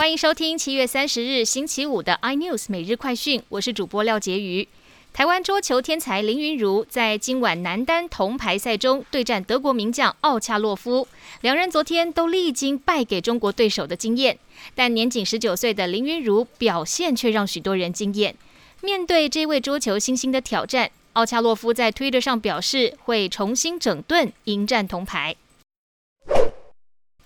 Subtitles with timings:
[0.00, 4.66] 欢迎收听七月三十日星期五的 iNews 每日快讯，我是主播廖杰瑜。
[5.12, 11.06] 台湾桌球天才林云如在今晚男单铜牌赛中对战德国名将奥恰洛夫，
[11.42, 14.38] 两人昨天都历经败给中国对手的经验，
[14.74, 18.34] 但年仅十九岁的林云如表现却让许多人惊艳。
[18.80, 25.36] 面对这位桌球新星的挑战，奥恰洛夫在推特上表示会重新整顿，迎战铜牌。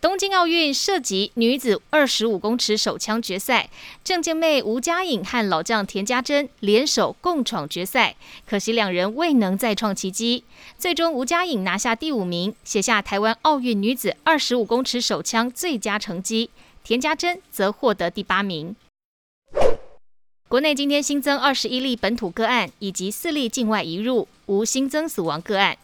[0.04, 3.70] 东京奥运涉及女子二十五公尺手枪决赛，
[4.04, 8.14] 郑健妹吴佳颖和老将田家珍联手共闯决赛，
[8.46, 10.44] 可惜两人未能再创奇迹。
[10.77, 16.50] 最终吴佳颖拿下第五名，写下台湾奥运女子二十五公尺手枪最佳成绩。
[16.82, 18.77] 田家珍则获得第八名。
[20.50, 25.78] 国内今天新增二十一例本土个案，以及四例境外移入，无新增死亡个案。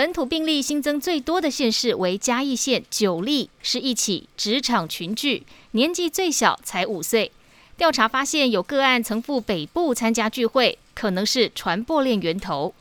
[0.00, 7.30] 本土病例新增最多的县市为嘉义县九例，是一起职场群聚，年纪最小才五岁。
[7.76, 12.74] 调查发现有个案曾赴北部参加聚会，可能是传播链源头。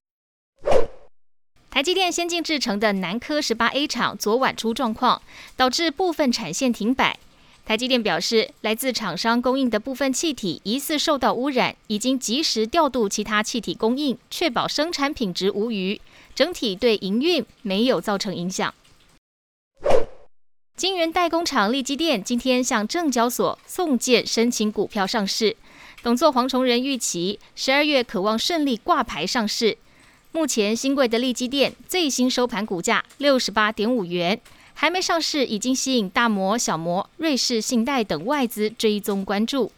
[1.69, 5.21] 台积电先进制成的南科十八 A 厂昨晚出状况，
[5.58, 7.19] 导致部分产线停摆。
[7.65, 15.99] 台积电表示，来自厂商供应的部分气体疑似受到污染，已经及时调度其他气体供应，确保生产品质无虞。
[16.39, 18.73] 整体对营运没有造成影响。
[20.77, 25.57] 晶圆代工厂利基电今天向证交所送件申请股票上市，
[26.01, 29.77] 董座黄崇仁预期十二月渴望顺利挂牌上市。
[30.31, 34.39] 目前新贵的利基电最新收盘股价六十八点五元，
[34.73, 39.73] 还没上市已经吸引大摩、小摩、瑞士信贷等外资追踪关注。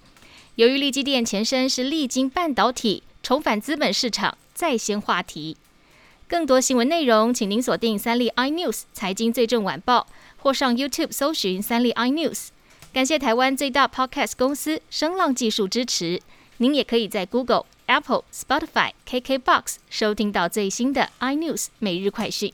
[0.53, 5.57] 由于利基电前身是力晶半导体，重返资本市场再掀话题。
[6.31, 12.47] 更多新闻内容，请您锁定三立 iNews 财经最正晚报，或上 YouTube 搜寻三立 iNews。
[12.93, 16.21] 感谢台湾最大 Podcast 公司声浪技术支持。
[16.55, 22.53] 您也可以在 Google、Apple、Spotify、KKBox 收听到最新的 iNews 每日快讯。